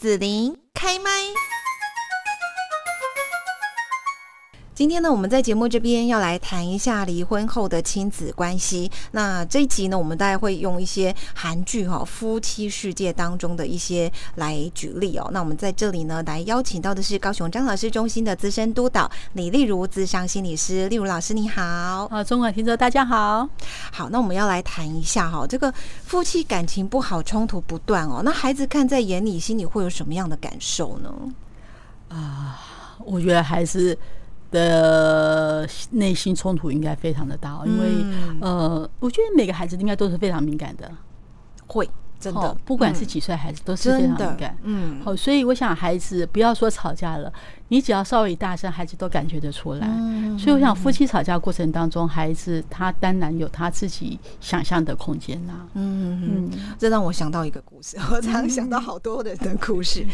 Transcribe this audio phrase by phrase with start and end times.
[0.00, 1.10] 子琳开麦。
[4.80, 8.90] 今天呢，我们在节目这边要来谈一下离婚后的亲子关系。
[9.10, 15.28] 那这一集呢，我们大概会用一些韩剧哈夫妻世界当中的一些来举例哦。
[15.34, 21.62] 那我们在这里呢，来邀请到的是高雄张老师中心的资深督导李丽如资商心理师，丽如老师你好。
[22.10, 23.46] 啊，中广听众大家好。
[23.92, 25.70] 好，那我们要来谈一下哈，这个
[26.06, 28.22] 夫妻感情不好，冲突不断哦。
[28.24, 31.12] 那孩子看在眼里，心里会有什么样的感受呢？
[32.08, 32.58] 啊，
[33.04, 33.94] 我觉得还是。
[34.50, 38.04] 的内心冲突应该非常的大，因为
[38.40, 40.90] 呃，我觉得每个孩子应该都是非常敏感的，
[41.66, 41.88] 会。
[42.18, 44.54] 真的，不管是几岁孩子，都是非常敏感。
[44.62, 47.32] 嗯，好，所以我想孩子不要说吵架了，
[47.70, 49.86] 你只要稍微大声，孩子都感觉得出来。
[50.36, 55.54] 所以我想夫妻吵架过程当中，孩子他当然有他自己想象的空间啦。
[55.74, 60.04] 嗯嗯，这让我想到一个故事，我常想到好多人的故事。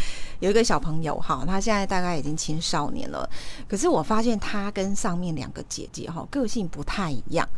[0.40, 3.28] 有一个小朋友哈，他现在大概已经青少年了，
[3.66, 7.48] 可是我发现他跟上面两个姐姐哈个性不太一样。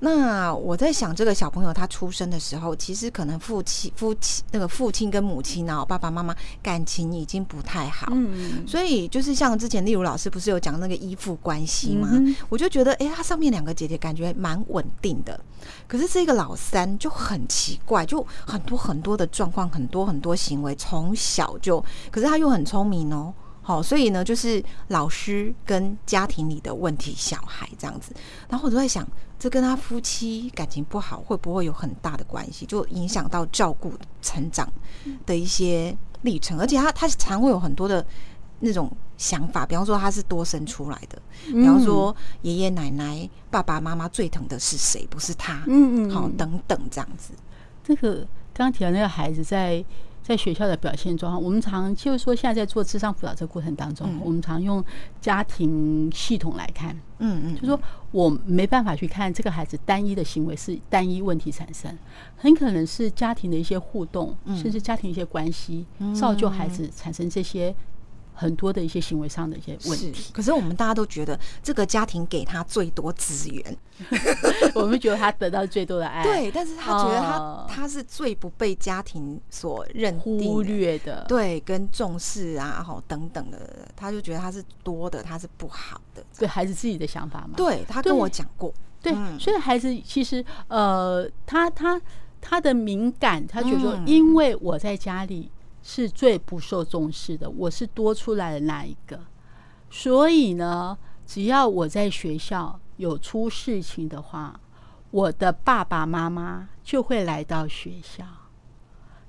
[0.00, 12.08] 那我在想，这个小朋友他出生的时候，其实可能父亲、夫妻那个父亲跟母亲呢，爸爸妈妈感情已经不太好，嗯，所以就是像之前例如老师不是有讲那个依附关系吗？
[12.48, 15.38] 我就觉得，哎，他上面两个姐姐感觉蛮稳定的，
[15.86, 23.34] 可是这个老三就很奇怪，就很多很多的状况，很多很多行为，从小就，可是他又很聪明哦。
[23.60, 28.14] 好，所以呢，就是老师跟家庭里的问题小孩这样子，
[28.48, 29.04] 然后我就在想，
[29.40, 34.72] 这跟他夫妻感情不好会不会有很大的关系，就影响到照顾成长
[35.26, 38.06] 的一些历程，而且他他常会有很多的
[38.60, 45.06] 那种想法，比方说他是多生出来的，比方说爷爷奶奶、爸爸妈妈最疼的是谁？
[45.08, 47.32] 不是他，嗯嗯，好，等等这样子。
[47.82, 48.16] 这个
[48.52, 49.84] 刚刚提到那个孩子在。
[50.26, 54.84] 在学校的表现状况，我们常就是说，现在在做智商辅导这个过程当中，我们常用
[55.20, 57.80] 家庭系统来看，嗯嗯，就说
[58.10, 61.96] 我没办法去看这个孩子单一的行为是单一问题产生，
[62.36, 67.72] 很可能是家庭的一些互动，甚至家庭一些关系，造就孩子产生这些。
[68.38, 73.76] 很多的一些行为上的一些问题，可是我们大家都觉得这个家庭给他最多资源，
[74.76, 88.70] 我们觉得他得到最多的爱， 对，但是他觉得他他是最不被家庭所认忽略的，对，跟重视啊，好等等的，他就觉得他是多的，他是不好的，对孩子自己的想法嘛，对他跟我讲过，
[89.00, 91.98] 对，所以孩子其实呃，他他
[92.42, 95.50] 他的敏感，他觉得说，因为我在家里。
[95.88, 99.20] 是最不受重视的，我是多出来的那一个，
[99.88, 104.58] 所以呢，只要我在学校有出事情的话，
[105.12, 108.24] 我的爸爸妈妈就会来到学校，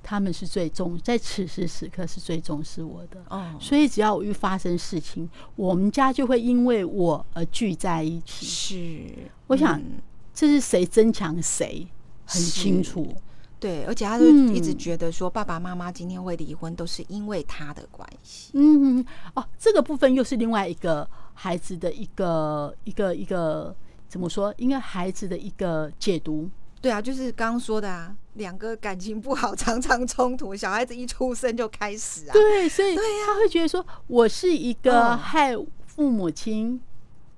[0.01, 3.24] 他们是最重，在此时此刻是最重视我的。
[3.29, 8.47] 哦，所以只要我一发生事情，我们家就会因为我而聚在一起。
[8.47, 9.79] 是，我想
[10.34, 11.88] 这是谁增强谁
[12.25, 13.16] 很清楚。
[13.59, 18.51] 对，而且他就一直觉得说，爸爸妈妈今天会离婚，都是因为他的关系。
[18.53, 19.03] 嗯，
[19.34, 23.75] 哦，这个部分又是另外一个孩子的一个一个一个
[24.07, 24.53] 怎么说？
[24.57, 26.50] 应该孩子的一个解读。
[26.79, 32.34] 对啊，就是刚刚说的啊，两个感情不好， 常常冲突，小孩子一出生就开始啊。
[32.34, 32.95] 对，所以
[33.25, 35.56] 他会觉得说，我是一个害
[35.88, 36.79] 父母亲。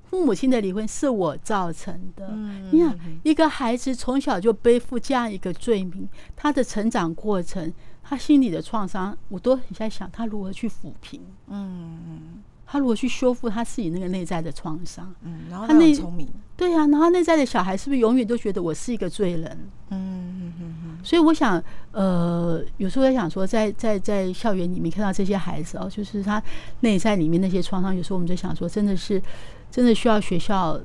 [0.09, 2.27] 父母亲的离婚是我造成的。
[2.71, 7.71] 你看，一个孩子从小就背负这样一个罪名，他的成长过程，
[8.01, 11.21] 他心里的创伤，我都很在想他如何去抚平。
[11.47, 15.13] 嗯，他如何去修复他自己那个内在的创伤？
[15.21, 16.27] 嗯，然后他很聪明。
[16.57, 19.45] 对呀，然后内在的小孩是不是永远都觉得我是一个罪人？
[19.91, 20.99] 嗯嗯嗯嗯。
[21.03, 26.41] 所以我想，呃，有时候在想说，在在在校园里面看到这些孩子哦，就是他
[26.79, 29.21] 内在里面那些创伤，有时候我们就想说，真的是。
[29.71, 30.79] 真的需要学校，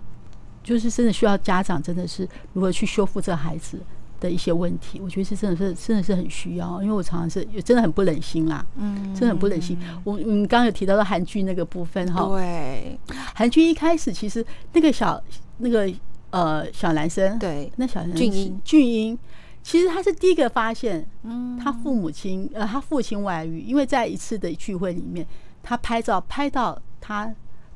[0.62, 3.78] 就是真的需要家长，真的是如何去修复这孩子
[4.20, 5.00] 的一些问题。
[5.00, 9.78] 我觉得是真的是真的是很需要，因为我常常是真的很不忍心啦，嗯，真的很不忍心。
[10.04, 12.98] 我你刚刚有提到的韩剧那个部分哈，对，
[13.34, 15.22] 韩剧一开始其实那个小
[15.58, 15.90] 那个
[16.30, 19.18] 呃小男生，对，那小俊英俊英，
[19.62, 25.26] 其实他是第一个发现，嗯，他父母亲呃他父亲外遇，因为在一次的聚会里面，
[25.62, 27.34] 他拍照拍到他。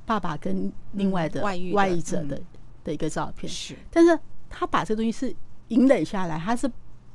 [0.09, 2.41] 爸爸跟另外的外遇者的
[2.83, 4.19] 的一个照片，是，但是
[4.49, 5.37] 他把这个东西是
[5.69, 6.71] 隐忍下来，他是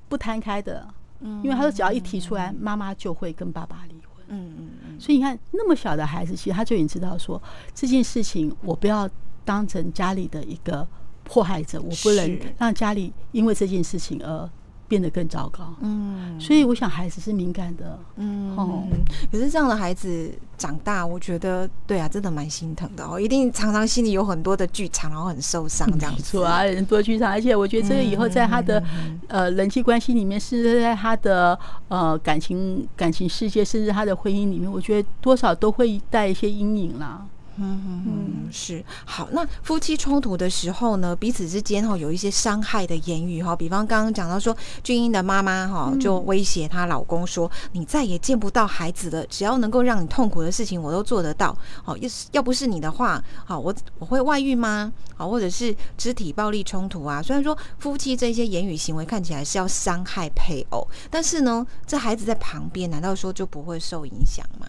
[0.08, 0.88] 不摊开的，
[1.22, 7.42] 嗯，因为他说只要一提出来，妈妈就会跟爸爸离婚，嗯嗯嗯，所以你看那么小的孩子，其实他就已经知道说
[7.74, 9.10] 这件事情，我不要
[9.44, 10.88] 当成家里的一个
[11.24, 14.48] 迫害者，我不能让家里因为这件事情而。
[14.94, 15.74] 变得更糟糕。
[15.82, 18.84] 嗯所以我想孩子是敏感的，嗯哦
[19.32, 26.22] 可是这样的孩子长大，我觉得对啊，真的蛮心疼的哦，一定常常心里有很多的剧场，然后很受伤这样子。
[26.22, 28.84] 错啊，人多剧场，而且我觉得这个以后在他的、
[29.28, 31.58] 呃人际关系里面，甚至在他的
[31.88, 37.26] 呃感情感情世界，甚至他的婚姻里面，我觉得多少都会带一些阴影啦。
[37.58, 39.28] 嗯，是好。
[39.32, 51.56] 那夫妻冲突的时候呢，彼此之间哈有一些伤害的言语哈，比方刚刚讲到说，俊英的妈妈哈就威胁她老公说：“你再也见不到孩子了，只要能够让你痛苦的事情，我都做得到。
[51.84, 54.92] 好，要是要不是你的话，好，我我会外遇吗？
[55.16, 57.22] 好，或者是肢体暴力冲突啊。
[57.22, 64.68] 虽然说夫妻这些言语行为看起来是要伤害配偶，但是呢，这孩子在旁边，难道说就不会受影响吗？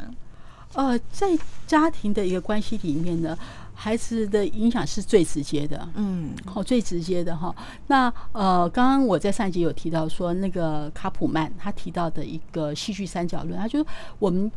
[0.74, 1.28] 呃，在
[1.66, 3.36] 家庭的一个关系里面呢，
[3.74, 5.88] 孩子的影响是最直接的。
[5.94, 7.54] 嗯好，最直接的哈。
[7.86, 13.84] 那呃，刚刚我在上一集有提到说，那个卡普曼他提到的一个戏剧三角论，他就
[14.18, 14.50] 我们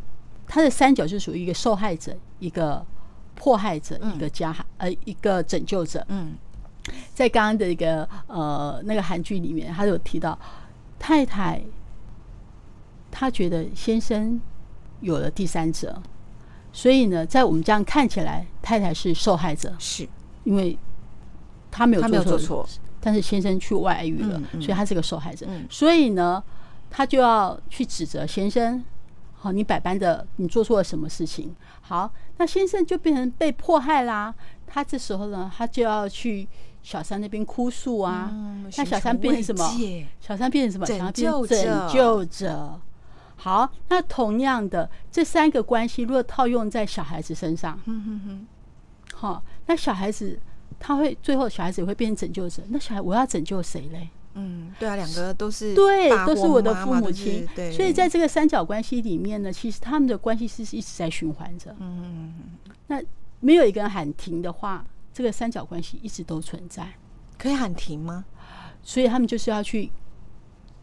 [0.47, 2.85] 他的三角就属于一个受害者、一个
[3.35, 6.05] 迫害者、一个加害呃一个拯救者。
[6.09, 6.35] 嗯
[7.13, 10.39] 在刚刚的一个呃那个韩剧里面，他有提到
[10.97, 11.61] 太太，
[13.11, 14.39] 他觉得先生
[15.01, 16.01] 有了第三者，
[16.71, 20.07] 所以呢，在我们这样看起来，太太是受害者，是
[20.43, 20.77] 因为
[21.69, 25.45] 她没有他没有做做错，但是先生去外遇了，嗯嗯所以他是个受害者。
[25.49, 26.43] 嗯所以呢，
[26.89, 28.83] 他就要去指责先生，
[29.35, 31.55] 好，你百般的你做错了什么事情？
[31.81, 34.33] 好，那先生就变成被迫害啦。
[34.65, 36.47] 他这时候呢，他就要去
[36.83, 38.29] 小三那边哭诉啊。
[38.31, 40.05] 嗯那小三变成什么？
[40.19, 40.85] 小三变成什么？
[40.85, 42.79] 拯想要变拯救者。
[43.37, 48.47] 好，那同样的这三个关系，如果套用在小孩子身上，嗯哼哼，
[49.13, 50.37] 好，那小孩子
[50.79, 52.63] 他会最后小孩子也会变成拯救者。
[52.69, 54.09] 那小孩我要拯救谁嘞？
[54.33, 57.47] 嗯，对啊，两个都是对，都是我的父母亲。
[57.55, 61.75] 对，所以在这个三角关系里面呢，其实他们的关系是一直在循环着。
[61.79, 62.33] 嗯，
[62.87, 63.01] 那
[63.39, 66.87] 没有一个人喊停的话，这个三角关系一直都存在。
[67.37, 68.25] 可以喊停吗？
[68.83, 69.91] 所以他们就是要去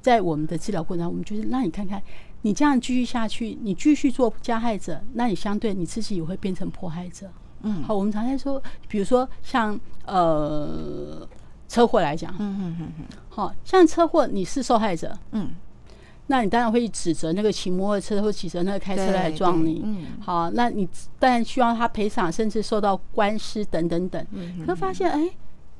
[0.00, 2.02] 在我们的治疗过程中，我们就是让你看看，
[2.44, 7.26] 你这样继续下去，你继续做加害者，那你相对你自己也会变成迫害者。
[7.62, 7.82] 嗯。
[7.82, 11.26] 好，我们常在说，比如说像呃
[11.66, 15.52] 车祸来讲，嗯嗯嗯嗯，好像车祸你是受害者，嗯，
[16.26, 19.80] 那你当然会指责那个骑摩托车或指责那个开车对来撞你。
[19.82, 20.04] 嗯。
[20.20, 20.86] 好，那你
[21.18, 24.22] 当然需要他赔偿，甚至受到官司等等等。
[24.32, 24.60] 嗯。
[24.66, 25.30] 可是发现，哎、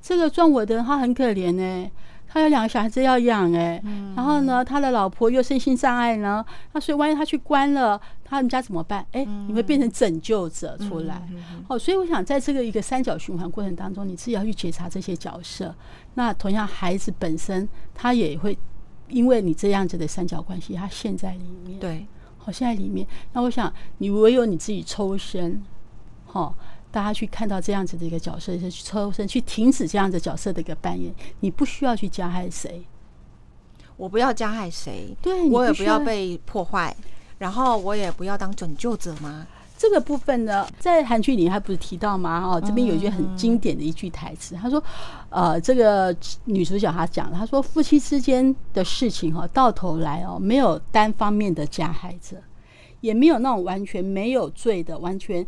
[0.01, 1.91] 这个撞我的人他很可怜呢、
[2.35, 9.07] 他有两个小孩子要养哎、嗯然后呢，他的老婆又身心障碍呢，那所以万一他去关了，他们家怎么办？
[9.13, 11.23] 哎、嗯你会变成拯救者出来。
[11.69, 15.73] 哦，所以我想在这个一个三角循环过程当中，你自己要去觉察这些角色。
[16.15, 18.59] 那同样，孩子本身他也会
[19.09, 21.79] 因为你这样子的三角关系，他陷在里面。
[21.79, 22.05] 对，
[22.37, 25.63] 好，陷在里面，那我想你唯有你自己抽身，
[26.27, 26.53] 好，
[26.95, 32.85] 大家去看到这样子的一个角色，是去抽身，去停止这样子角色的一个扮演，你不需要去加害谁，
[33.97, 36.95] 我不要加害谁，对我也不要被破坏，
[37.39, 39.45] 然后我也不要当拯救者吗？
[39.77, 42.41] 这个部分呢，在韩剧里还不是提到吗？
[42.47, 44.81] 哦，这边有一句很经典的一句台词，他说
[45.31, 52.37] ：“呃，这个女主角她讲，她说夫妻之间的事情哈、到头来哦，没有单方面的加害者，
[53.01, 55.45] 也没有那种完全没有罪的、完全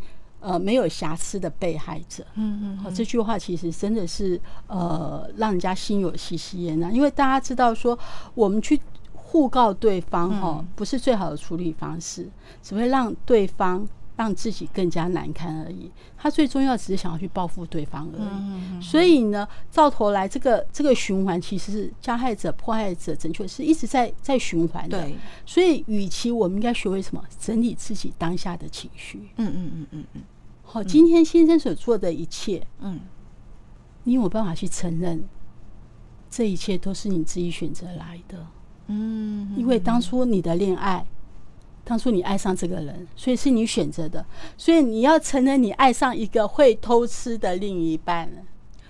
[0.47, 6.89] 呃没有瑕疵的被害者。”嗯嗯好，这句话其实真的是呃，让人家心有戚戚焉啊。
[6.89, 7.97] 因为大家知道说，
[8.33, 8.79] 我们去
[9.13, 12.29] 互告对方哈、不是最好的处理方式，
[12.63, 13.85] 只会让对方
[14.15, 15.91] 让自己更加难堪而已。
[16.17, 18.81] 他最重要只是想要去报复对方而已。
[18.81, 25.07] 所以呢，到头来这个这个循环其实是加害者、迫害者、拯救是一直在在循环的。
[25.45, 29.19] 所以，与其我们应该学会什么，整理自己当下的情绪。
[29.35, 30.21] 嗯嗯嗯嗯嗯
[30.69, 32.67] 好，今天先生所做的一切。
[32.81, 32.99] 嗯，
[34.03, 35.23] 你有办法去承认，
[36.29, 38.45] 这一切都是你自己选择来的？
[38.87, 41.05] 嗯，因为当初你的恋爱，
[41.85, 44.25] 当初你爱上这个人，所以是你选择的，
[44.57, 48.29] 所以你要承认你爱上一个会偷吃的另一半。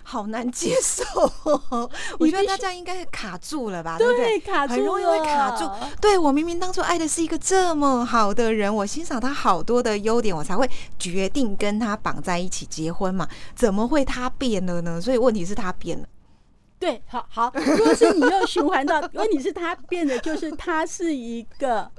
[0.10, 1.04] 好难接受
[1.44, 1.90] 哦。
[2.18, 3.98] 我觉得你必须他这样应该卡住了吧？
[3.98, 4.40] 对不对？
[4.40, 5.70] 卡住很容易会卡住。
[6.00, 13.28] 对我明明当初爱的是一个这么好的人，我欣赏他好多的优点，我才会决定跟他绑在一起结婚嘛。
[13.54, 15.02] 怎么会他变了呢？
[15.02, 16.08] 所以问题是他变了。
[16.80, 17.52] 对，好好。
[17.54, 21.92] 如果是你又循环到， 问题是他变的，就是他是一个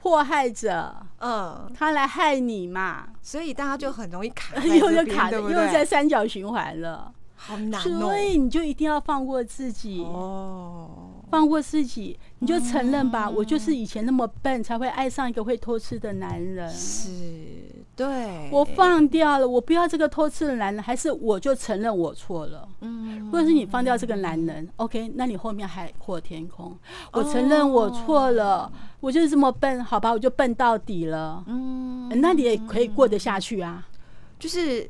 [0.00, 7.12] 迫害者，嗯，他来害你嘛，所以大家就很容易卡 又又卡的，又在三角循环了。
[7.34, 7.84] 好难哦。
[7.84, 10.02] 所以你就一定要放过自己。
[10.02, 16.68] 哦，放过自己，你就承认吧，我就是以前那么笨，才会爱上一个会偷吃的男人。
[16.70, 22.68] 是，对，我放掉了，我不要这个偷吃的男人，还是我就承认我错了。
[22.80, 26.78] 嗯，或者是你放掉这个男人，OK，那你后面海阔天空。
[27.12, 31.42] 我承认我错了，我就是这么笨，好吧，我就笨到底了。
[31.48, 33.86] 嗯，那你也可以过得下去啊，
[34.38, 34.88] 就是。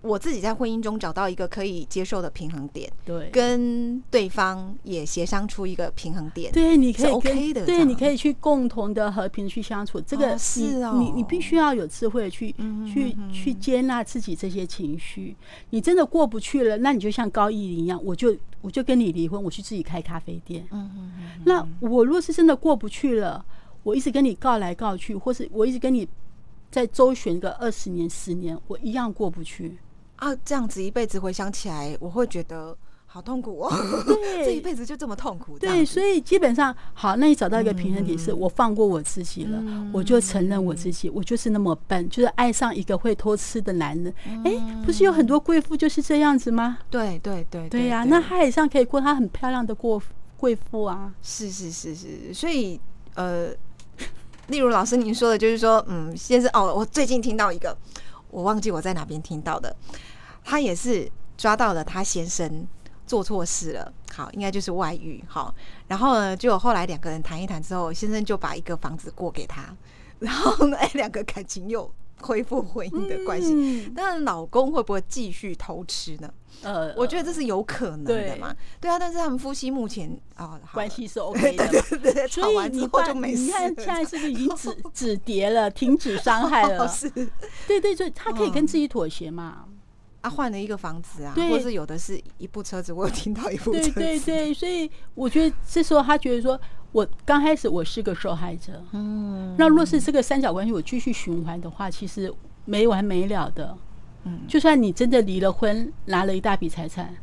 [0.00, 10.00] 我自己在婚姻中找到一个可以接受的平衡点，对，跟对方也协商出一个平衡点，对，你可以 OK 的，对，你可以去共同的和平去相处。
[10.00, 12.54] 这个是哦，你你必须要有智慧去
[12.86, 15.34] 去去接纳自己这些情绪。
[15.70, 20.64] 你真的过不去了，那你就像高毅林一样，我就我就跟你离婚，我去自己开咖啡店。
[20.70, 21.42] 嗯嗯嗯。
[21.44, 23.44] 那我若是真的过不去了，
[23.82, 26.08] 我一直跟你告来告去，或是我一直跟你
[26.70, 29.76] 在周旋个二十年、十年，我一样过不去。
[30.18, 33.72] 啊，这样子一辈子回想起来，我会觉得好痛苦哦。
[34.04, 35.58] 对 这一辈子就这么痛苦。
[35.58, 44.12] 对，所以基本上好，那你找到一个平衡点，是我放过我自己了，我就承认我自己，我就是那么笨，就是爱上一个会偷吃的男人。
[44.44, 46.78] 哎，不是有很多贵妇就是这样子吗？
[46.90, 50.02] 对对对对呀，那海上可以过她很漂亮的过
[50.36, 51.12] 贵妇啊。
[51.22, 52.80] 是是是是，所以
[53.14, 53.50] 呃，
[54.48, 57.76] 例如老师您说的，就是说，嗯，先是哦，我最近听到一个，
[58.30, 59.74] 我忘记我在哪边听到的。
[60.44, 62.66] 他也是抓到了他先生
[63.06, 65.54] 做错事了，好，应该就是外遇，好，
[65.86, 69.64] 然后呢，就后来两个人谈一谈之后，先生就把一个房子过给他，
[70.18, 73.90] 然后呢， 两个感情又恢复婚姻的关系。
[73.94, 76.32] 但老公会不会继续偷吃呢？
[76.62, 78.54] 呃，我觉得这是有可能的嘛。
[78.80, 81.66] 对啊，但是他们夫妻目前啊关系是 OK 的，
[82.00, 83.42] 对对吵完之后就没事。
[83.42, 86.88] 你看现在是不是已经止止 跌了，停止伤害了？
[86.88, 87.08] 是，
[87.66, 89.66] 对对对，他可以跟自己妥协嘛。
[90.20, 93.90] 啊，换了一个房子啊，或是有的是一部车子，我有听到一部车子。
[93.92, 96.60] 对对对，所以我觉得这时候他觉得说，
[96.92, 102.32] 我刚开始我是个受害者，嗯，那若是这个三角关系我继续循环的话，其实
[102.64, 103.76] 没完没了的。
[104.24, 107.14] 嗯，就算你真的离了婚，拿了一大笔财产，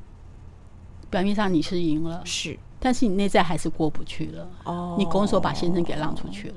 [1.09, 4.47] 表面上你是赢了，是，但是你内在还是过不去了。
[4.65, 6.55] 哦，你拱手把先生给让出去了。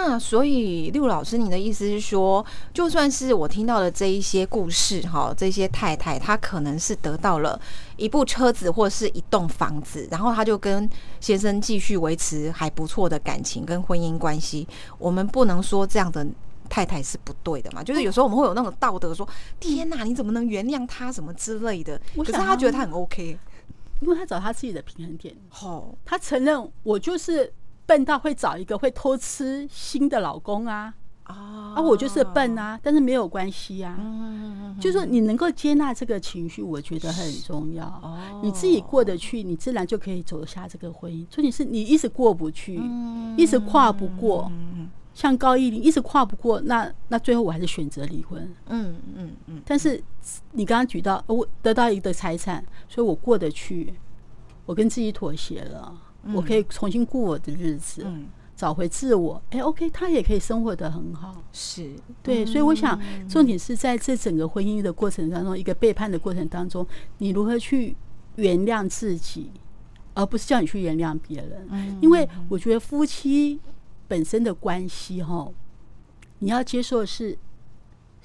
[0.00, 7.60] 那所以六老师，你的意思是说，就算是我听到的这一些故事，哈，这些太太她可能是得到了
[7.96, 10.88] 一部车子或是一栋房子，然后她就跟
[11.18, 14.68] 先生继续维持还不错的感情跟婚姻关系。
[14.98, 16.24] 我们不能说这样的
[16.70, 17.82] 太太是不对的嘛？
[17.82, 19.28] 就是有时候我们会有那种道德说
[19.58, 23.36] ：“天哪，你怎么能原谅他什么之类的？”可是他觉得他很 OK，
[24.00, 25.34] 因为他找他自己的平衡点。
[25.48, 27.52] 好，他承认我就是。
[27.88, 30.92] 笨到会找一个会偷吃新的老公啊！
[31.24, 33.96] 啊，我就是笨啊，但是没有关系啊。
[33.98, 37.86] 嗯，就是说你能够接纳这个情绪，我觉得很重要。
[37.86, 41.26] 哦，你自己过得去，你自然就可以走下这个婚姻。
[41.30, 42.78] 重点是你一直过不去，
[43.38, 44.52] 一直跨不过。
[45.14, 48.54] 像高一林一直跨不过，那那最后我还是选择离婚。
[48.66, 49.62] 嗯嗯嗯。
[49.64, 50.02] 但是
[50.52, 53.94] 你刚刚举到我得到一个财产，所以我过得去，
[54.66, 55.92] 我跟自己妥协了。
[56.34, 58.06] 我可以重新过我的日子，
[58.56, 59.40] 找回自我。
[59.50, 61.42] 哎，OK，他也可以生活的很好。
[61.52, 61.90] 是
[62.22, 66.86] 对，所以我想重点是在这整个婚姻的过程当中，一个背叛的过程当中，
[67.18, 67.96] 你如何去
[68.36, 69.50] 原谅自己，
[70.14, 71.98] 而不是叫你去原谅别人。
[72.00, 73.60] 因为我觉得夫妻
[74.06, 75.48] 本身的关系，哈，
[76.40, 77.38] 你要接受的是。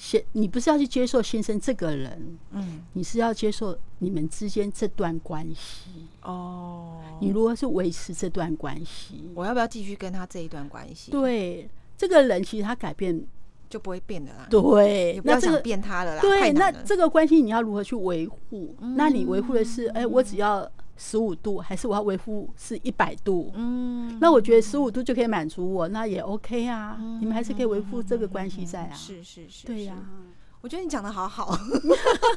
[0.04, 5.92] 先，你不是要去接受先生这个人，嗯，你是要接受你们之间这段关系
[6.24, 7.00] 哦。
[7.22, 9.30] 你如果是维持这段关系？
[9.34, 11.10] 我要不要继续跟他这一段关系？
[11.10, 13.26] 对，这个人其实他改变
[13.70, 14.46] 就不会变的啦。
[14.50, 16.22] 对，那这个变他了啦。
[16.22, 18.76] 对，那这个关系你要如何去维护？
[18.98, 20.70] 那你维护的是，哎，我只要。
[21.04, 23.52] 十五度，还是我要维护是一百度？
[23.56, 26.98] 嗯，那我觉得十五度就可以满足我，那也 OK 啊。
[27.20, 28.96] 你们还是可以维护这个关系在啊。
[28.96, 29.96] 是是是，对呀。
[30.62, 31.54] 我觉得你讲的好好，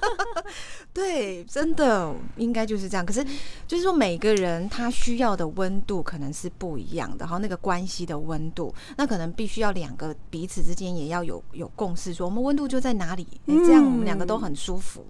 [0.93, 3.07] 对，真的应该就是这样。
[3.07, 3.25] 可是
[3.69, 15.07] 就是说，每个人他需要的温度可能是不一样的，然后那个关系的温度，那可能必须要两个彼此之间也要有有共识，说我们温度就在哪里，这样我们两个都很舒服。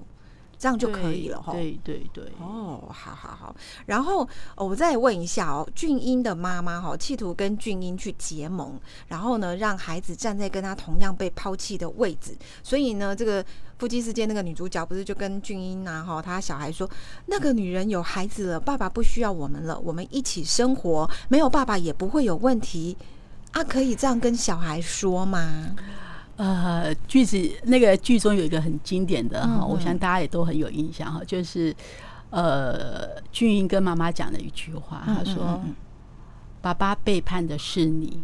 [0.59, 1.53] 这样就可以了哈。
[1.53, 2.25] 对对对。
[2.41, 3.55] 哦，好好好。
[3.87, 12.37] 然后我再问一下哦，俊英的妈妈哈，企图跟俊英去结盟，然后呢，让孩子站在跟他同样被抛弃的位置。
[12.63, 13.45] 所以呢，这个
[13.79, 16.89] 夫妻之间那个女主角不是就跟俊英啊哈，他小孩说，
[17.27, 22.97] 那个女人有孩子了，爸爸不需要我们了，我们一起生活，没有爸爸也不会有问题
[23.53, 25.75] 啊，可以这样跟小孩说吗？
[26.37, 31.75] 呃，句子那个剧中有一个很经典的哈，我想大家也都很有印象哈，就是
[32.31, 35.75] 呃，俊英跟妈妈讲的一句话，他说：“嗯嗯
[36.61, 38.23] 爸爸背叛的是你，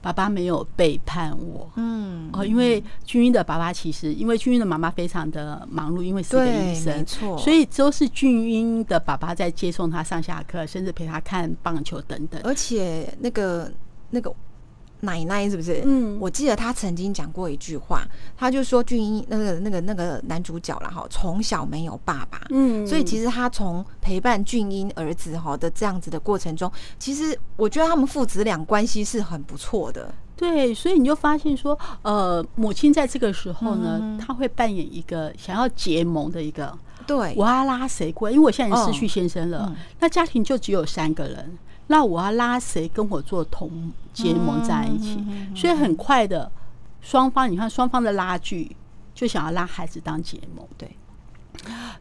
[0.00, 12.40] 爸爸没有背叛我。”嗯，哦，因为俊英的爸爸其实，因为俊英的妈妈非常的忙碌，因为是个医生，错，所以都是俊英的爸爸在接送他上下课，甚至陪他看棒球等等。
[12.44, 13.70] 而且那个
[14.10, 14.32] 那个
[15.02, 15.82] 奶奶是不是？
[15.84, 18.06] 嗯我记得他曾经讲过一句话，
[18.36, 22.40] 他就说俊英那个那个那个男主角了哈，从小没有爸爸。
[22.50, 30.14] 嗯所以其实他从陪伴俊英儿子哈的这样子的过程中，其实我觉得他们父子俩关系是很不错的。
[30.36, 38.32] 对，所以你就发现说，呃，母亲在这个时候呢，嗯她会扮演一个想要结盟的一个，对，我要拉谁过来？
[38.34, 41.58] 因为我现在失去先生了，嗯那家庭就只有三个人，
[41.92, 45.22] 那我要拉谁跟我做同结盟在一起？
[45.28, 46.50] 嗯所以很快的，
[47.02, 48.74] 双方你看双方的拉锯，
[49.14, 50.66] 就想要拉孩子当结盟。
[50.78, 50.90] 对，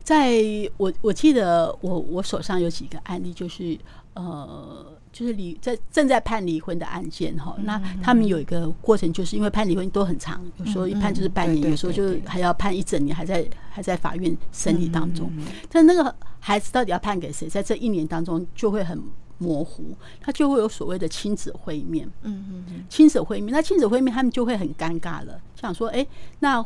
[0.01, 0.41] 在
[0.77, 3.77] 我我记得我我手上有几个案例，就是
[4.13, 7.53] 呃，就是离在正在判离婚的案件哈。
[7.57, 15.29] 嗯那他们有一个过程，就是因为判离婚都很长，有时候一判就是半年，有时候就对对还要判一整年，还在还在法院审理当中。
[15.37, 18.97] 嗯但那个孩子到底要判给谁，在这一年当中就会很
[19.41, 19.83] 模糊，
[20.19, 22.07] 他就会有所谓的亲子会面。
[22.21, 26.05] 嗯嗯嗯，亲子会面，那亲子会面他们就会很尴尬了，想说，哎、
[26.39, 26.63] 那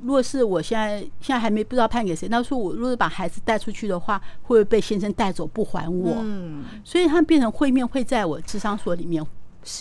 [0.00, 6.16] 如果是我现在现在还没不知道判给谁，那说我如果把孩子带出去的话，会不会被先生带走不还我？
[6.20, 9.28] 嗯，所以他们变成会面会在我智商所里面是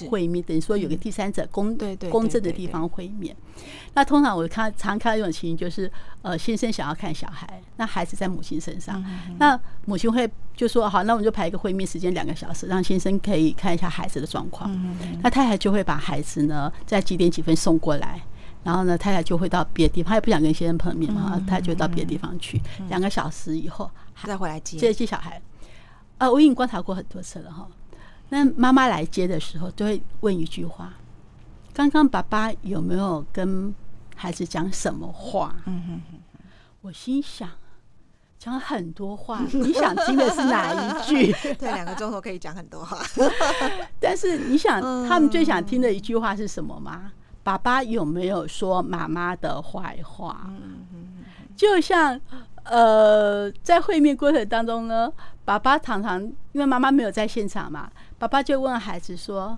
[0.10, 3.36] 会面，等于说有个第三者公对公正的地方会面。
[3.94, 9.06] 那通常我看常看到一种情形，就是呃，先生想要看小孩，那孩子在母亲身嗯上，
[9.40, 14.72] 那母亲会就说好，那我们就排一个会面时间两个小时，让先生可以看一下孩子的状况。
[14.74, 18.22] 嗯那太太就会把孩子呢在几点几分送过来。
[18.64, 22.62] 然后呢，太太就会到别的地方，她也不想跟先生碰面嘛，太太就会到别的地方去。
[22.88, 23.92] 两个小时以后，
[24.24, 25.42] 再回来接，接接小孩。
[26.18, 27.68] 呃，我已经观察过很多次了哈。
[28.34, 30.92] 那妈妈来接的时候，都会问一句话：
[31.72, 33.72] 刚刚爸爸有没有跟
[34.16, 35.56] 孩子讲什么话？
[35.68, 36.20] 嗯哼哼，
[36.82, 37.48] 我心想，
[38.40, 41.32] 讲很多话， 你想听的是哪一句？
[41.60, 42.98] 对，两个钟头可以讲很多话。
[44.02, 47.12] 但是你想，嗯他们最想听的一句话是什么吗？
[47.44, 50.50] 爸爸有没有说妈妈的坏话？
[51.56, 52.20] 就像
[52.64, 55.12] 呃，在会面过程当中呢，
[55.46, 56.20] 爸爸常常
[56.54, 59.58] 因为妈妈没有在现场嘛，爸爸就问孩子说：“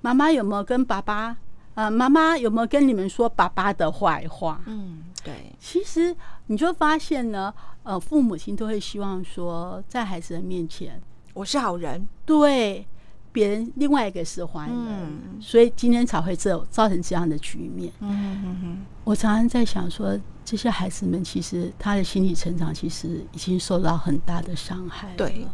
[0.00, 1.36] 妈妈有没有跟爸爸？
[1.74, 6.14] 呃，妈妈有没有跟你们说爸爸的坏话？”嗯，对，其实
[6.46, 11.00] 你就发现呢，呃，父母亲都会希望说，在孩子的面前，
[11.34, 12.06] 我是好人。
[12.24, 12.86] 对
[13.32, 17.92] 别人另外一个是坏人，嗯所以今天才会这造成这样的局面。
[18.00, 25.16] 嗯哼哼我常常在想说，这些孩子们其实他的心理成长其实已经受到很大的伤害了。
[25.16, 25.46] 对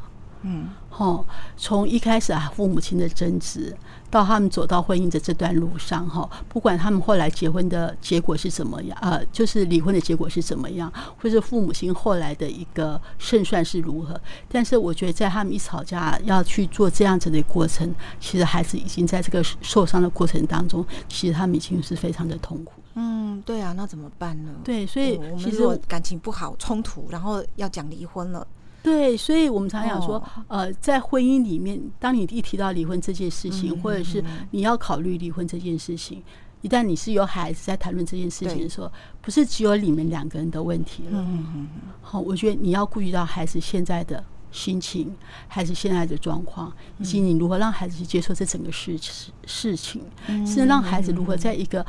[0.43, 1.25] 嗯哈，
[1.57, 3.77] 从一开始啊，父母亲的争执，
[4.11, 14.19] 到他们走到婚姻的这段路上，哈，不管他们后来结婚的结果是怎么样，呃，就是离婚的结果是怎么样，或者父母亲后来的一个胜算是如何，
[14.49, 22.73] 但是我觉得在他们一吵架要去做这样子的过程，其实孩子已经在这个受伤的过程当中，其实他们已经是非常的痛苦。
[22.95, 24.53] 嗯，对啊，那怎么办呢？
[24.65, 28.47] 对，所以其实们如果感情不好、冲突，然后要讲离婚了，
[28.87, 30.23] 对，所以我们常讲说，哦。
[30.47, 34.23] 呃，在婚姻里面，当你一提到离婚这件事情，嗯或者是
[34.53, 36.23] 你要考虑离婚这件事情，
[36.61, 38.89] 一旦你是有孩子在谈论这件事情的时候，
[39.21, 41.19] 不是只有你们两个人的问题了。
[41.21, 41.69] 嗯嗯
[42.01, 44.23] 好，我觉得你要顾及到孩子现在的
[44.53, 45.13] 心情，
[45.49, 51.83] 孩子现在的状况，以及你如何让孩子去接受这整个事事事情，嗯是让孩子如何在一个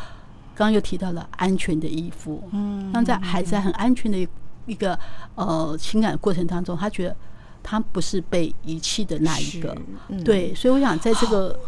[0.56, 4.28] 刚刚又提到了安全的衣服，嗯让在孩子在很安全的
[4.68, 5.00] 一一个
[5.34, 7.16] 呃情感过程当中，他觉得
[7.64, 9.76] 他不是被遗弃的那一个。
[10.24, 11.60] 对，所以我想在这个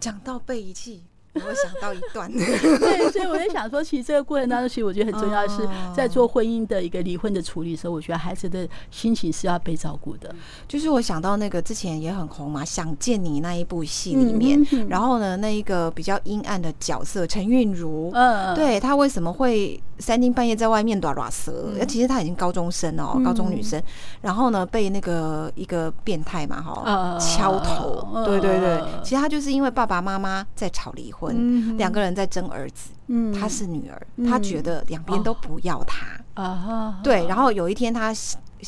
[0.00, 5.68] 讲到被遗弃，我想到一段， 对，所以我在想说，其实这个过程当中，其实我觉得很重要的是哦。
[5.94, 10.34] 在做婚姻的一个离婚的处理的时候，我觉得孩子的心情是要被照顾的。
[10.66, 21.70] 就是我想到那个之前也很红嘛，《想见你》那一部戏里面，然后呢，那一个比较阴暗的角色陈韵如，嗯，对她为什么会三更半夜在外面打打蛇？
[21.78, 21.86] 嗯。
[21.86, 23.24] 其实她已经高中生哦，嗯。
[23.24, 23.80] 高中女生，
[24.20, 28.58] 然后呢被那个一个变态嘛哈、呃敲头，呃对对。
[28.58, 33.32] 对，其实她就是因为爸爸妈妈在吵离婚，嗯两个人在争儿子，嗯。
[33.32, 34.28] 她是女儿，嗯。
[34.28, 38.12] 她觉得两边都不要她，啊，对，然后有一天她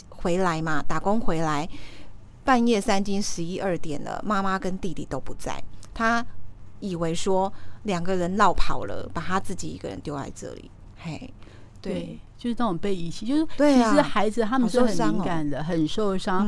[0.09, 1.69] 回来嘛，打工回来，
[2.45, 5.63] 半夜三更十一二点了，妈妈跟弟弟都不在，
[5.95, 6.25] 她
[6.81, 7.53] 以为说
[7.85, 11.33] 两个人闹跑了，把她自己一个人丢在这里，嘿。
[11.83, 15.13] 对，就是那种被遗弃，就是其实孩子他们是很受伤哦。
[15.15, 16.47] 敏感的，很受伤。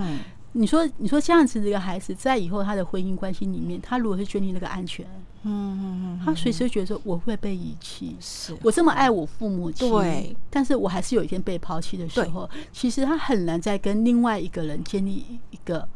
[0.55, 5.07] 嗯你说，你说这样子的一个孩子，在以后他的婚姻关系里面，他如果是确定那个安全，
[5.45, 8.15] 嗯嗯嗯他随时觉得说我会被遗弃。
[8.21, 8.55] 是。
[8.63, 15.89] 我这么爱我父母亲，对，但是我还是有一天被抛弃的时候，其实他很难再跟另外一个人建立一个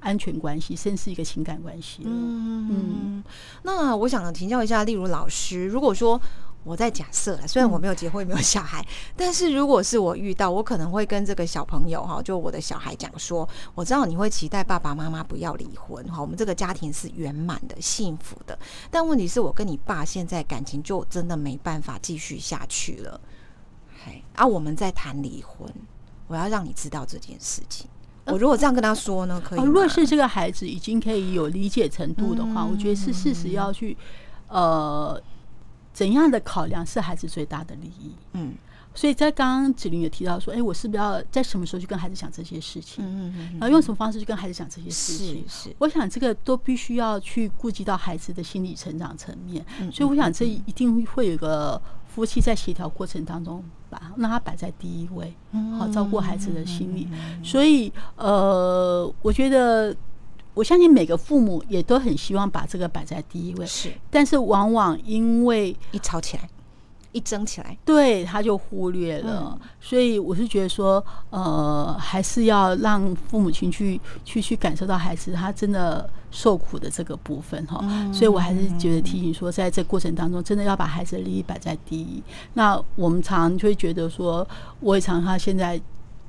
[0.00, 2.68] 安全关系，甚至是一个情感关系嗯。
[2.70, 3.24] 嗯，
[3.62, 6.20] 那我想请教一下，例如老师，如果说
[6.64, 18.56] 我在假设了，虽然我没有结婚，没有小孩， 但是如果是我遇到，我可能会跟这个小朋友哈，就我的小孩讲说，我知道你会期待爸爸妈妈不要离婚哈，我们这个家庭是圆满的、幸福的，
[18.90, 23.20] 但问题是我跟你爸现在感情就真的没办法继续下去了，
[24.04, 25.68] 嘿，啊，我们在谈离婚，
[26.28, 27.88] 我要让你知道这件事情。
[28.26, 29.66] 我如果这样跟他说呢，可以哦，吗？
[29.66, 33.96] 如果是这个孩子已经可以有理解程度的话，我觉得是事实要去
[34.46, 35.20] 呃
[35.92, 38.12] 怎样的考量是孩子最大的利益。
[38.32, 38.54] 嗯
[38.94, 45.44] 所以在刚刚子玲也提到说，哎，我是不是要在什么时候去跟孩子讲这些事情，嗯嗯然后用什么方式去跟孩子讲这些事情？
[45.48, 57.08] 是是，我想这个都必须要去顾及到孩子的心理成长层面，嗯所以我想这一定会有个夫妻在协调过程当中，把让他摆在第一位，嗯好照顾孩子的心理。
[57.42, 59.96] 所以呃，我觉得
[60.54, 66.48] 我相信每个父母也都很希望把这个摆在第一位，是但是往往因为一吵起来，
[67.12, 77.82] 一争起来，对，他就忽略了，所以我是觉得说，呃，还是要让父母亲去去去感受到孩子他真的受苦的这个部分哈。
[78.12, 82.22] 所以我还是觉得提醒说，在这过程当中，真的要把孩子的利益摆在第一。
[82.54, 84.46] 那我们常就会觉得说，
[84.80, 85.80] 我也常常现在。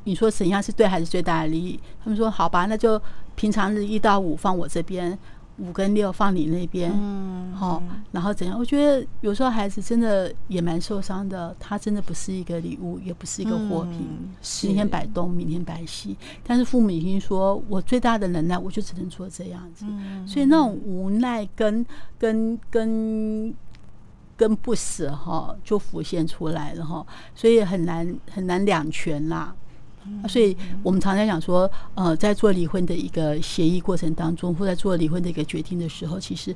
[0.06, 1.80] 你说怎样是对孩子最大的利益？
[2.04, 3.02] 他们说好吧，那就
[3.36, 5.18] 平常日一到五放我这边，
[5.58, 8.58] 五跟六放你那边，嗯，好、然后怎样？
[8.58, 14.08] 我觉得有时候孩子真的也蛮受伤的，他真的不是一个礼物，也不是一个货品。
[14.42, 19.86] 今天摆东，明天摆西，但是父母已经说，我最大的能耐，我就只能做这样子。
[19.88, 21.86] 嗯所以那种无奈跟
[22.18, 23.54] 跟跟
[24.36, 29.56] 跟不舍哈，就浮现出来了哈，所以很难很难两全啦。
[30.06, 36.56] 嗯所以我们常常讲说，呃，在做离婚的一个协议过程当中，或在做离婚的一个决定的时候，其实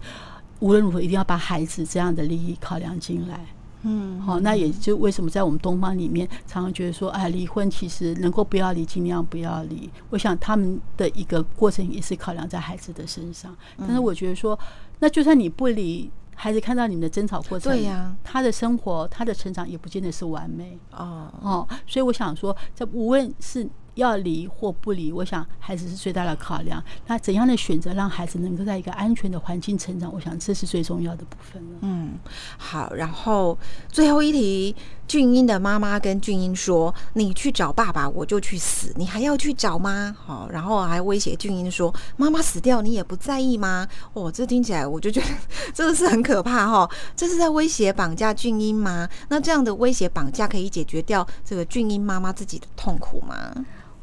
[0.60, 3.46] 无论如何一定要把孩子这样的利益考量进来。
[3.84, 9.90] 嗯，好、那也就为什么在我们东方里面，常常觉得说，哎，离婚其实能够不要离，尽量不要离。
[10.10, 13.56] 我想他们的一个过程也是考量在孩子的身上。
[13.78, 14.60] 但是我觉得说，
[15.00, 21.67] 那就算你不离，孩子看到你们的争吵过程，对呀他的生活、他的成长也不见得是完美哦，哦。
[21.88, 23.67] 所以我想说，这无论是
[23.98, 26.82] 要离或不离，我想孩子是最大的考量。
[27.08, 31.80] 那怎样的选择让孩子能够在一个安全的环境成长，我想这是最重要的部分了。
[31.82, 32.18] 嗯，
[32.58, 33.58] 好，然后
[33.90, 34.76] 最后一题，
[35.08, 45.28] 俊英的妈妈跟俊英说：“你去找爸爸，我就去死，你还要去找吗？”好，然后还威胁俊英说：“妈妈死掉，你也不在意吗？”哦，这听起来我就觉得
[45.74, 49.10] 真的是很可怕哈、这是在威胁绑架俊英吗？
[49.30, 53.36] 那这样的威胁绑架可以解决掉这个俊英妈妈自己的痛苦吗？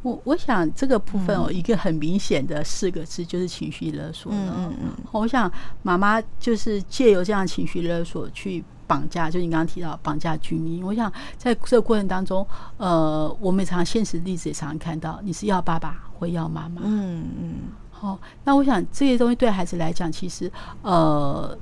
[0.04, 4.38] 我我想这个部分哦，一个很明显的四个字就是情绪勒索了。
[4.38, 5.50] 嗯嗯嗯我想
[5.82, 10.84] 妈妈就是借由这样情绪勒索去绑架，就你刚刚提到绑架居民。
[10.84, 16.82] 我想在这个过程当中，呃，我们常现实例子也常常看到，你是要爸爸或要妈妈。
[16.84, 17.54] 嗯嗯
[17.90, 21.56] 好、那我想这些东西对孩子来讲，其实呃，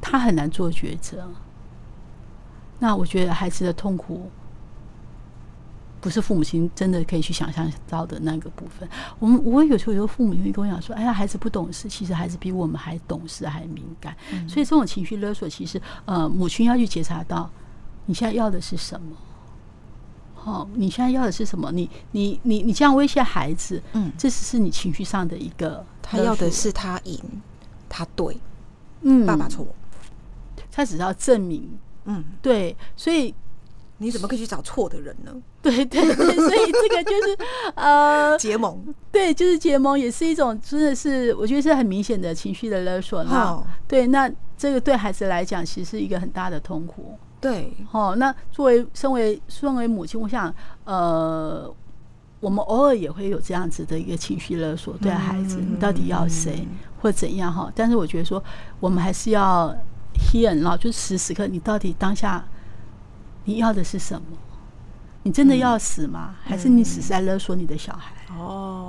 [0.00, 1.24] 他很难做抉择。
[2.80, 4.28] 那我觉得孩子的痛苦，
[6.00, 8.88] 不是父母亲真的可以去想象到的那个部分。
[9.18, 14.16] 我们我有时候有父母会跟我讲说：“哎呀，孩子不懂事，其实孩子比我们还懂事，还敏感。
[14.48, 17.50] 所以这种情绪勒索，其实呃，母亲要去觉察到
[18.06, 19.16] 你现在要的是什么。
[20.34, 21.70] 好、你现在要的是什么？
[21.72, 27.20] 你你你你这样威胁孩子，嗯这只是你情绪上的一个他要的是他赢，
[27.88, 28.36] 他对，
[29.02, 29.66] 嗯爸爸错。
[30.70, 31.68] 他只要证明
[32.04, 33.34] 嗯，对，所以
[33.98, 35.32] 你怎么可以去找错的人呢？
[35.60, 37.38] 对对对，所以这个就是
[37.74, 38.82] 呃， 结盟。
[39.12, 43.22] 对，就是结盟也是一种真的是我觉得是很明显的情绪的勒索。
[43.24, 47.18] 那哦对，那这个对孩子来讲，其实是一个很大的痛苦。
[47.40, 50.52] 对，哦，那作为身为身为母亲，我想
[50.84, 51.72] 呃。
[52.40, 56.64] 我们偶尔也会有这样子的一个情绪勒索，对孩子，你到底要谁
[57.02, 57.68] 或怎样哈？
[57.74, 58.40] 但是我觉得说，
[58.78, 59.74] 我们还是要
[60.62, 62.48] now，就是时时刻，你到底当下
[63.48, 64.36] 你要的是什么？
[65.22, 66.34] 你真的要死吗？
[66.44, 68.12] 还是你只是在勒索你的小孩？
[68.36, 68.87] 哦，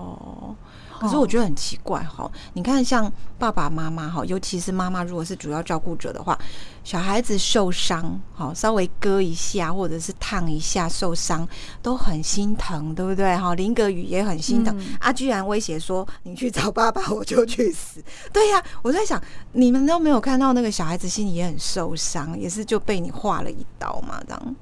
[1.00, 6.38] 可是我觉得很奇怪哈，你看像爸爸妈妈哈，尤其是妈妈如果是主要照顾者的话，
[6.84, 11.48] 小孩子受伤好稍微割一下或者是烫一下受伤
[11.82, 13.56] 都很心疼，对不对哈？
[13.56, 18.04] 林格雨也很心疼啊，居然威胁说你去找爸爸我就去死。
[18.34, 19.22] 对呀，我在想
[19.54, 24.56] 你们都没有看到那个小孩子心里也很受伤，也是就被你划了一刀嘛，这样。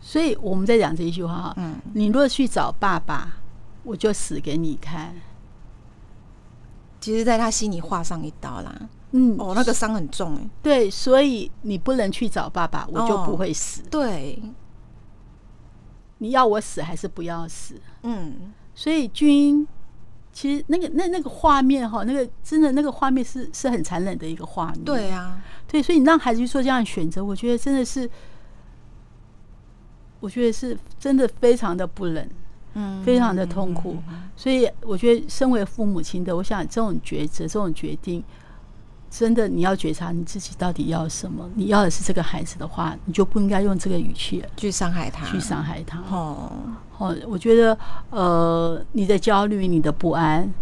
[0.00, 3.34] 所以我们在讲这一句话哈，嗯，你若去找爸爸。
[3.84, 5.14] 我就死给你看。
[7.08, 8.78] 其实，在他心里划上一刀啦。
[9.12, 10.50] 嗯，哦，那个伤很重哎。
[10.62, 13.80] 对，所以你不能去找爸爸，我就不会死。
[13.90, 14.38] 对，
[16.18, 17.80] 你要我死还是不要死？
[18.02, 19.66] 嗯，所以君，
[20.34, 24.84] 其实那个那那个画面哈，那个真的那个画面是是很残忍的一个画面。
[24.84, 28.10] 对啊，对，所以你让孩子去做这样的选择，我觉得真的是，
[30.20, 32.30] 我觉得是真的非常的不忍。
[33.04, 33.96] 非常的痛苦，
[34.36, 38.22] 所以我觉得，身为父母亲的，我想这种抉择、这种决定，
[39.10, 41.48] 真的你要觉察你自己到底要什么。
[41.54, 45.98] 你要的是这个孩子的话，你就不应该用这个语气去伤害他，去伤害他。
[46.10, 46.50] 哦，
[46.98, 47.78] 哦，我觉得，
[48.10, 50.52] 呃，你的焦虑、你的不安、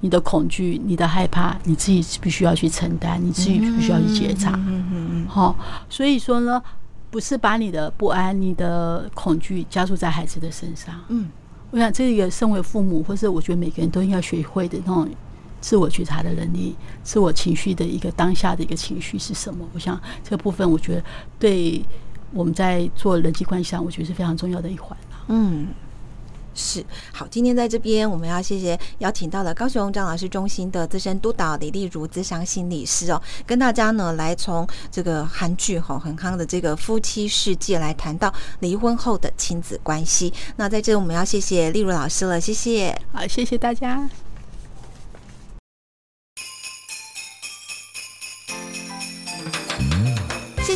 [0.00, 4.52] 你的恐惧、你的害怕，你自己必须要去承担，你自己必须要去觉察。
[4.56, 5.28] 嗯嗯嗯。
[5.28, 5.56] 好，
[5.88, 6.62] 所以说呢。
[7.10, 10.94] 不是把你的不安、你的恐惧加注在孩子的身上。
[11.08, 11.30] 嗯，
[11.70, 15.08] 我想这个身为父母，或是我觉得每个人都应该学会的那种
[15.60, 19.68] 自我觉察的能力，自我情绪的一个当下的一个情绪是什么？
[19.74, 21.04] 我想这个部分，我觉得
[21.38, 21.84] 对
[22.32, 24.96] 我们在做人际关系上，我觉得是非常重要的一环
[25.28, 25.66] 嗯。
[26.54, 40.32] 是好，今天在这边我们要谢谢邀请到了高雄张老师中心的资深督导李丽如资商心理师哦，跟大家呢来从这个韩剧哈很康的这个夫妻世界来谈到离婚后的亲子关系。
[40.56, 44.08] 那在这我们要谢谢丽如老师了，谢谢，好，谢谢大家。